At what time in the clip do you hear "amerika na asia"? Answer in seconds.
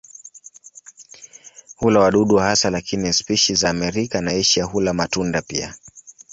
3.69-4.63